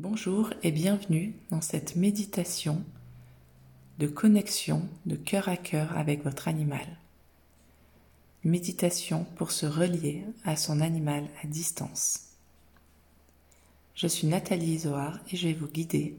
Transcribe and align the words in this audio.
Bonjour 0.00 0.50
et 0.62 0.70
bienvenue 0.70 1.34
dans 1.50 1.60
cette 1.60 1.96
méditation 1.96 2.84
de 3.98 4.06
connexion 4.06 4.88
de 5.06 5.16
cœur 5.16 5.48
à 5.48 5.56
cœur 5.56 5.98
avec 5.98 6.22
votre 6.22 6.46
animal. 6.46 6.86
Méditation 8.44 9.24
pour 9.34 9.50
se 9.50 9.66
relier 9.66 10.24
à 10.44 10.54
son 10.54 10.82
animal 10.82 11.26
à 11.42 11.48
distance. 11.48 12.28
Je 13.96 14.06
suis 14.06 14.28
Nathalie 14.28 14.74
Isoard 14.74 15.18
et 15.32 15.36
je 15.36 15.48
vais 15.48 15.54
vous 15.54 15.66
guider 15.66 16.16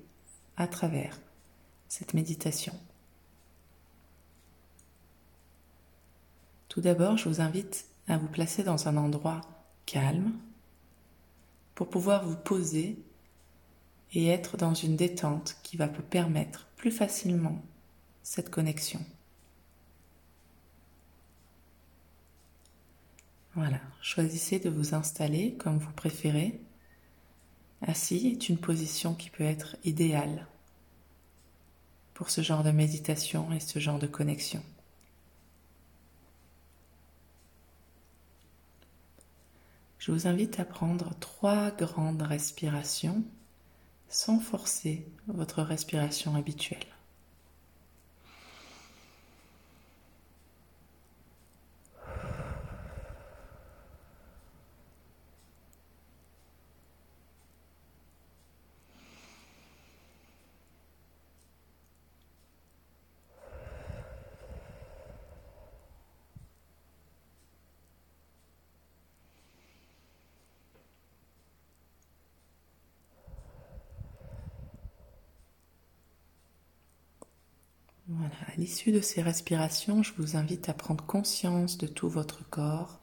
à 0.57 0.68
travers 0.68 1.18
cette 1.88 2.14
méditation. 2.14 2.73
Tout 6.68 6.82
d'abord, 6.82 7.16
je 7.16 7.30
vous 7.30 7.39
invite 7.39 7.86
à 8.09 8.18
vous 8.18 8.27
placer 8.27 8.61
dans 8.61 8.89
un 8.89 8.98
endroit 8.98 9.39
calme 9.86 10.34
pour 11.75 11.89
pouvoir 11.89 12.27
vous 12.27 12.36
poser 12.36 13.02
et 14.13 14.27
être 14.27 14.57
dans 14.57 14.73
une 14.73 14.95
détente 14.95 15.57
qui 15.63 15.77
va 15.77 15.87
vous 15.87 16.01
permettre 16.01 16.67
plus 16.75 16.91
facilement 16.91 17.61
cette 18.23 18.50
connexion. 18.50 19.00
Voilà, 23.55 23.79
choisissez 24.01 24.59
de 24.59 24.69
vous 24.69 24.93
installer 24.93 25.55
comme 25.55 25.79
vous 25.79 25.91
préférez. 25.91 26.61
Assis 27.81 28.27
est 28.27 28.50
une 28.50 28.57
position 28.57 29.14
qui 29.14 29.29
peut 29.29 29.43
être 29.43 29.75
idéale 29.83 30.47
pour 32.14 32.30
ce 32.30 32.41
genre 32.41 32.64
de 32.64 32.72
méditation 32.72 33.52
et 33.53 33.59
ce 33.59 33.80
genre 33.80 34.00
de 34.00 34.08
connexion. 34.08 34.61
Je 39.97 40.11
vous 40.11 40.28
invite 40.28 40.59
à 40.59 40.66
prendre 40.66 41.14
trois 41.19 41.72
grandes 41.72 42.22
respirations 42.22 43.23
sans 44.09 44.39
forcer 44.39 45.05
votre 45.27 45.61
respiration 45.63 46.36
habituelle. 46.36 46.86
Voilà, 78.08 78.29
à 78.48 78.56
l'issue 78.58 78.92
de 78.92 79.02
ces 79.02 79.22
respirations, 79.22 80.04
je 80.04 80.14
vous 80.18 80.36
invite 80.36 80.70
à 80.70 80.73
prendre 80.73 81.06
conscience 81.06 81.78
de 81.78 81.88
tout 81.88 82.09
votre 82.09 82.48
corps. 82.50 83.00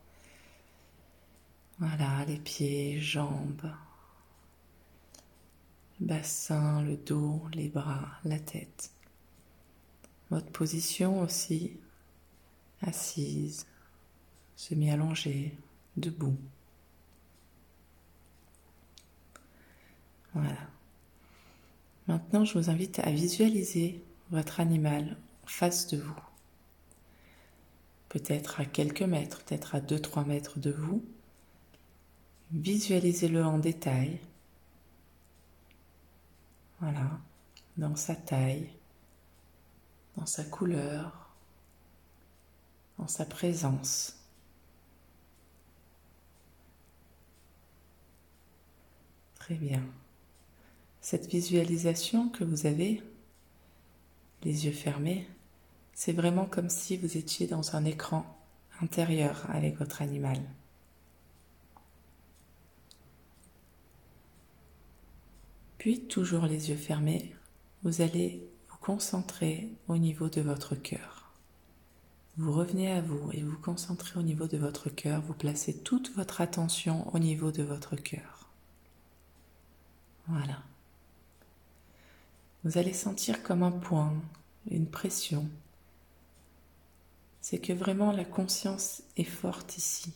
Voilà, 1.79 2.25
les 2.27 2.39
pieds, 2.39 3.01
jambes, 3.01 3.71
le 6.01 6.07
bassin, 6.07 6.83
le 6.83 6.97
dos, 6.97 7.43
les 7.53 7.69
bras, 7.69 8.09
la 8.25 8.39
tête. 8.39 8.91
Votre 10.31 10.51
position 10.51 11.21
aussi, 11.21 11.77
assise, 12.81 13.67
semi-allongée, 14.57 15.57
debout. 15.97 16.37
Voilà. 20.35 20.69
Maintenant, 22.09 22.45
je 22.45 22.59
vous 22.59 22.71
invite 22.71 22.99
à 23.01 23.11
visualiser 23.11 24.03
votre 24.31 24.61
animal 24.61 25.17
face 25.47 25.87
de 25.89 25.99
vous. 25.99 26.21
Peut-être 28.09 28.61
à 28.61 28.65
quelques 28.65 29.03
mètres, 29.03 29.43
peut-être 29.45 29.75
à 29.75 29.81
2-3 29.81 30.27
mètres 30.27 30.59
de 30.59 30.71
vous. 30.71 31.05
Visualisez-le 32.53 33.45
en 33.45 33.59
détail. 33.59 34.21
Voilà, 36.81 37.19
dans 37.77 37.97
sa 37.97 38.15
taille, 38.15 38.71
dans 40.17 40.27
sa 40.27 40.45
couleur, 40.45 41.35
dans 42.99 43.09
sa 43.09 43.25
présence. 43.25 44.17
Très 49.37 49.55
bien. 49.55 49.83
Cette 51.01 51.27
visualisation 51.27 52.29
que 52.29 52.45
vous 52.45 52.67
avez 52.67 53.03
les 54.43 54.67
yeux 54.67 54.73
fermés, 54.73 55.29
c'est 55.97 56.13
vraiment 56.13 56.45
comme 56.45 56.69
si 56.69 56.99
vous 56.99 57.17
étiez 57.17 57.47
dans 57.47 57.75
un 57.75 57.87
écran 57.87 58.27
intérieur 58.83 59.47
avec 59.49 59.79
votre 59.79 60.03
animal. 60.03 60.39
Puis, 65.79 66.03
toujours 66.03 66.45
les 66.45 66.69
yeux 66.69 66.77
fermés, 66.77 67.35
vous 67.83 68.03
allez 68.03 68.47
vous 68.69 68.77
concentrer 68.77 69.71
au 69.89 69.97
niveau 69.97 70.29
de 70.29 70.43
votre 70.43 70.75
cœur. 70.75 71.33
Vous 72.37 72.53
revenez 72.53 72.93
à 72.93 73.01
vous 73.01 73.33
et 73.33 73.41
vous 73.41 73.57
concentrez 73.57 74.21
au 74.21 74.23
niveau 74.23 74.47
de 74.47 74.59
votre 74.59 74.91
cœur, 74.91 75.23
vous 75.23 75.33
placez 75.33 75.79
toute 75.79 76.15
votre 76.15 76.43
attention 76.43 77.09
au 77.15 77.19
niveau 77.19 77.51
de 77.51 77.63
votre 77.63 77.97
cœur. 77.97 78.51
Voilà. 80.29 80.63
Vous 82.65 82.77
allez 82.77 82.93
sentir 82.93 83.43
comme 83.43 83.63
un 83.63 83.71
point, 83.71 84.13
une 84.71 84.91
pression. 84.91 85.49
C'est 87.49 87.61
que 87.61 87.73
vraiment 87.73 88.11
la 88.11 88.25
conscience 88.25 89.05
est 89.17 89.23
forte 89.23 89.79
ici. 89.79 90.13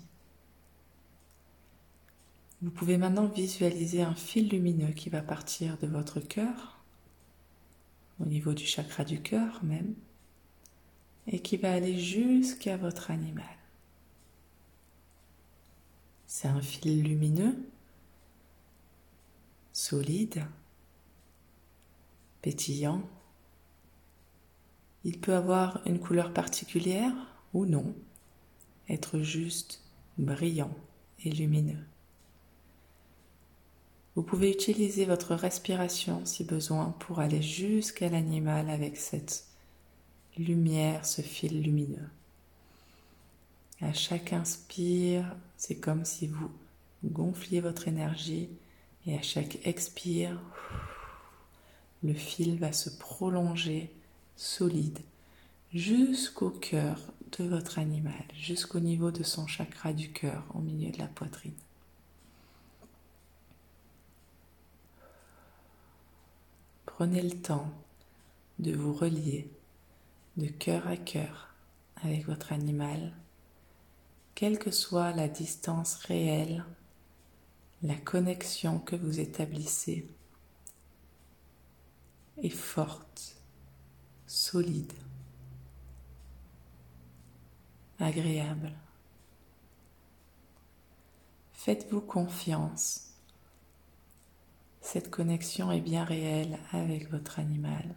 Vous 2.61 2.73
pouvez 2.73 2.99
maintenant 2.99 3.29
visualiser 3.29 4.03
un 4.03 4.17
fil 4.17 4.49
lumineux 4.49 4.91
qui 4.91 5.11
va 5.11 5.23
partir 5.23 5.79
de 5.79 5.87
votre 5.87 6.19
cœur, 6.19 6.81
au 8.19 8.27
niveau 8.27 8.53
du 8.53 8.67
chakra 8.67 9.05
du 9.05 9.23
cœur 9.23 9.63
même, 9.63 9.95
et 11.29 11.39
qui 11.39 11.57
va 11.57 11.73
aller 11.73 12.01
jusqu'à 12.01 12.77
votre 12.77 13.13
animal. 13.13 13.57
C'est 16.27 16.49
un 16.49 16.61
fil 16.61 17.01
lumineux, 17.01 17.57
solide, 19.73 20.45
pétillant. 22.43 23.09
Il 25.05 25.19
peut 25.19 25.35
avoir 25.35 25.81
une 25.87 25.99
couleur 25.99 26.33
particulière 26.33 27.13
ou 27.55 27.65
non, 27.65 27.95
être 28.89 29.21
juste 29.21 29.83
brillant 30.19 30.75
et 31.25 31.31
lumineux. 31.31 31.85
Vous 34.15 34.23
pouvez 34.23 34.51
utiliser 34.51 35.05
votre 35.05 35.35
respiration 35.35 36.27
si 36.27 36.45
besoin 36.45 36.95
pour 36.99 37.21
aller 37.21 37.43
jusqu'à 37.43 38.09
l'animal 38.09 38.69
avec 38.69 38.97
cette 38.97 39.47
lumière, 40.37 41.07
ce 41.07 41.23
fil 41.23 41.63
lumineux. 41.63 42.09
À 43.81 43.93
chaque 43.93 44.33
inspire, 44.33 45.25
c'est 45.57 45.77
comme 45.77 46.05
si 46.05 46.27
vous 46.27 46.51
gonfliez 47.05 47.61
votre 47.61 47.89
énergie 47.89 48.51
et 49.07 49.17
à 49.17 49.23
chaque 49.23 49.59
expire, 49.67 50.39
le 52.03 52.13
fil 52.13 52.59
va 52.59 52.73
se 52.73 52.91
prolonger 52.91 53.91
solide 54.41 55.01
jusqu'au 55.75 56.49
cœur 56.49 56.99
de 57.39 57.45
votre 57.45 57.79
animal, 57.79 58.25
jusqu'au 58.35 58.81
niveau 58.81 59.11
de 59.11 59.23
son 59.23 59.47
chakra 59.47 59.93
du 59.93 60.13
cœur 60.13 60.47
au 60.55 60.61
milieu 60.61 60.91
de 60.91 60.97
la 60.97 61.09
poitrine. 61.09 61.53
Prenez 66.87 67.21
le 67.21 67.39
temps 67.39 67.71
de 68.59 68.73
vous 68.73 68.95
relier 68.95 69.51
de 70.39 70.47
cœur 70.47 70.89
à 70.89 70.97
cœur 70.97 71.55
avec 72.03 72.25
votre 72.25 72.55
animal, 72.55 73.13
quelle 74.35 74.59
que 74.59 74.71
soit 74.71 75.13
la 75.13 75.29
distance 75.29 75.97
réelle, 75.97 76.65
la 77.83 77.97
connexion 77.97 78.79
que 78.79 78.97
vous 78.97 79.21
établissez 79.21 80.09
est 82.39 82.49
forte, 82.49 83.40
solide, 84.31 84.93
agréable. 87.99 88.71
Faites-vous 91.53 92.01
confiance. 92.01 93.11
Cette 94.81 95.11
connexion 95.11 95.73
est 95.73 95.81
bien 95.81 96.05
réelle 96.05 96.61
avec 96.71 97.11
votre 97.11 97.41
animal. 97.41 97.97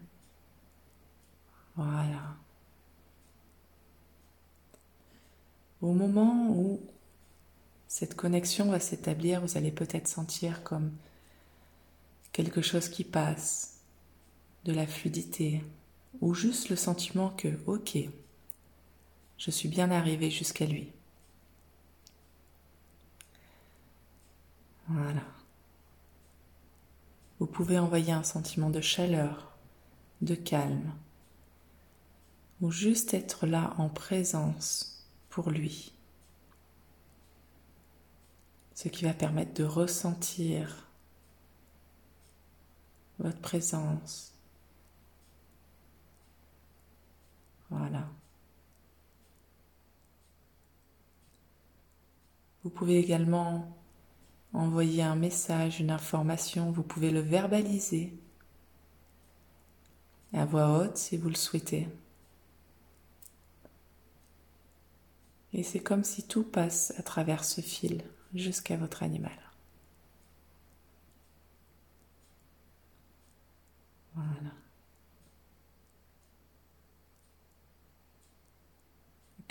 Voilà. 1.76 2.36
Au 5.82 5.94
moment 5.94 6.50
où 6.50 6.82
cette 7.88 8.16
connexion 8.16 8.72
va 8.72 8.80
s'établir, 8.80 9.42
vous 9.42 9.56
allez 9.56 9.72
peut-être 9.72 10.08
sentir 10.08 10.64
comme 10.64 10.94
quelque 12.32 12.64
chose 12.64 12.90
qui 12.90 13.04
passe, 13.04 13.82
de 14.66 14.74
la 14.74 14.88
fluidité, 14.88 15.62
ou 16.22 16.34
juste 16.34 16.70
le 16.70 16.76
sentiment 16.76 17.30
que, 17.30 17.60
ok, 17.66 17.98
je 19.38 19.52
suis 19.52 19.70
bien 19.70 19.92
arrivé 19.92 20.30
jusqu'à 20.32 20.66
lui. 20.66 20.92
Voilà. 24.88 25.24
Vous 27.40 27.48
pouvez 27.48 27.80
envoyer 27.80 28.14
un 28.14 28.24
sentiment 28.24 28.70
de 28.70 28.82
chaleur, 28.82 29.58
de 30.22 30.36
calme, 30.36 30.94
ou 32.62 32.72
juste 32.72 33.14
être 33.14 33.46
là 33.46 33.74
en 33.78 33.90
présence 33.90 35.06
pour 35.30 35.50
lui. 35.50 35.94
Ce 38.76 38.88
qui 38.88 39.04
va 39.04 39.14
permettre 39.14 39.54
de 39.54 39.64
ressentir 39.64 40.88
votre 43.20 43.40
présence. 43.40 44.33
Voilà. 47.74 48.08
Vous 52.64 52.70
pouvez 52.70 53.00
également 53.00 53.76
envoyer 54.54 55.02
un 55.02 55.16
message, 55.16 55.80
une 55.80 55.90
information, 55.90 56.72
vous 56.72 56.84
pouvez 56.84 57.10
le 57.10 57.20
verbaliser 57.20 58.14
à 60.34 60.46
voix 60.46 60.78
haute 60.80 60.98
si 60.98 61.18
vous 61.18 61.30
le 61.30 61.36
souhaitez. 61.36 61.90
Et 65.54 65.64
c'est 65.64 65.82
comme 65.82 66.04
si 66.04 66.28
tout 66.28 66.44
passe 66.44 66.94
à 66.98 67.04
travers 67.04 67.44
ce 67.44 67.62
fil 67.62 68.04
jusqu'à 68.36 68.78
votre 68.78 69.02
animal. 69.04 69.32
Voilà. 74.16 74.54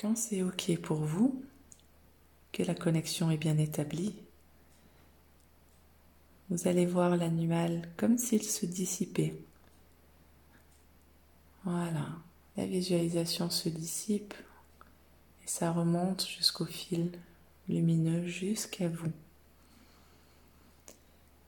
Quand 0.03 0.17
c'est 0.17 0.43
OK 0.43 0.77
pour 0.83 0.97
vous, 0.97 1.41
que 2.51 2.65
la 2.65 2.75
connexion 2.75 3.31
est 3.31 3.37
bien 3.37 3.57
établie, 3.57 4.17
vous 6.51 6.67
allez 6.67 6.87
voir 6.87 7.17
l'animal 7.17 7.89
comme 7.97 8.19
s'il 8.19 8.43
se 8.43 8.67
dissipait. 8.67 9.33
Voilà, 11.63 12.09
la 12.57 12.67
visualisation 12.67 13.49
se 13.49 13.69
dissipe 13.69 14.35
et 15.45 15.47
ça 15.47 15.71
remonte 15.71 16.27
jusqu'au 16.27 16.67
fil 16.67 17.13
lumineux 17.69 18.27
jusqu'à 18.27 18.89
vous. 18.89 19.13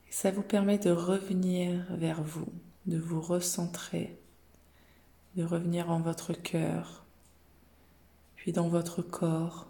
Ça 0.09 0.31
vous 0.31 0.43
permet 0.43 0.77
de 0.77 0.91
revenir 0.91 1.85
vers 1.89 2.23
vous, 2.23 2.47
de 2.85 2.97
vous 2.97 3.19
recentrer, 3.19 4.17
de 5.35 5.43
revenir 5.43 5.91
en 5.91 5.99
votre 5.99 6.31
cœur, 6.31 7.04
puis 8.45 8.51
dans 8.51 8.67
votre 8.67 9.01
corps. 9.01 9.65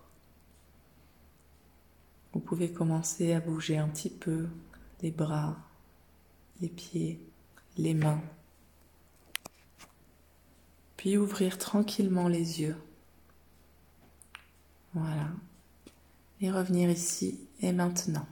Vous 2.33 2.41
pouvez 2.41 2.69
commencer 2.73 3.31
à 3.31 3.39
bouger 3.39 3.77
un 3.77 3.87
petit 3.87 4.09
peu 4.09 4.49
les 5.01 5.11
bras, 5.11 5.55
les 6.59 6.67
pieds, 6.67 7.25
les 7.77 7.93
mains. 7.93 8.21
Puis 10.97 11.15
ouvrir 11.15 11.57
tranquillement 11.57 12.27
les 12.27 12.59
yeux. 12.59 12.75
Voilà. 14.93 15.29
Et 16.41 16.51
revenir 16.51 16.89
ici 16.89 17.47
et 17.61 17.71
maintenant. 17.71 18.27